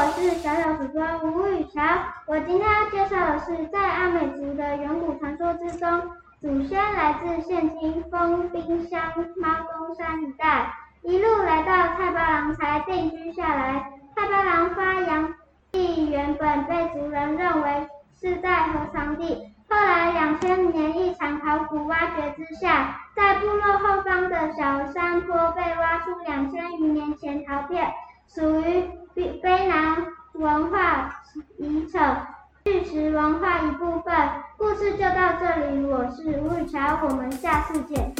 [0.00, 1.82] 我是小小主播吴雨乔，
[2.26, 6.00] 我今天要介绍的是，在阿美族的远古传说之中，
[6.40, 8.98] 祖先来自现今丰滨乡
[9.36, 13.92] 猫公山一带，一路来到太巴郎才定居下来。
[14.16, 15.34] 太巴郎发扬
[15.70, 17.86] 地原本被族人认为
[18.18, 27.92] 是在河床地，后来两千年一场考古挖掘之下，在部落后方的小山坡被挖出两千余年前陶片，
[28.26, 28.88] 属于
[29.42, 29.89] 卑南
[30.40, 31.22] 文化
[31.58, 32.26] 遗产。
[32.64, 34.14] 巨石文化一部分，
[34.56, 35.84] 故事就到这里。
[35.84, 38.14] 我是吴雨乔，我们下次见。